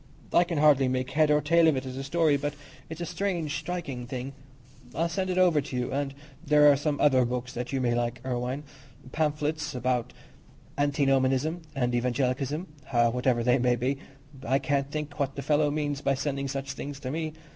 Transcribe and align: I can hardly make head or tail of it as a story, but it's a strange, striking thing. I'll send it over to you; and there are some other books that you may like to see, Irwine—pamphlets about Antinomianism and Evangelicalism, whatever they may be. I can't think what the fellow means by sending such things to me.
I 0.33 0.45
can 0.45 0.57
hardly 0.57 0.87
make 0.87 1.11
head 1.11 1.29
or 1.29 1.41
tail 1.41 1.67
of 1.67 1.75
it 1.75 1.85
as 1.85 1.95
a 1.95 2.03
story, 2.03 2.35
but 2.35 2.55
it's 2.89 3.01
a 3.01 3.05
strange, 3.05 3.55
striking 3.59 4.07
thing. 4.07 4.33
I'll 4.95 5.07
send 5.07 5.29
it 5.29 5.37
over 5.37 5.61
to 5.61 5.75
you; 5.75 5.91
and 5.93 6.15
there 6.43 6.71
are 6.71 6.75
some 6.75 6.99
other 6.99 7.23
books 7.23 7.53
that 7.53 7.71
you 7.71 7.79
may 7.79 7.93
like 7.93 8.15
to 8.15 8.21
see, 8.23 8.29
Irwine—pamphlets 8.29 9.75
about 9.75 10.11
Antinomianism 10.75 11.61
and 11.75 11.93
Evangelicalism, 11.93 12.65
whatever 13.11 13.43
they 13.43 13.59
may 13.59 13.75
be. 13.75 13.99
I 14.43 14.57
can't 14.57 14.89
think 14.89 15.19
what 15.19 15.35
the 15.35 15.43
fellow 15.43 15.69
means 15.69 16.01
by 16.01 16.15
sending 16.15 16.47
such 16.47 16.71
things 16.73 16.99
to 17.01 17.11
me. 17.11 17.33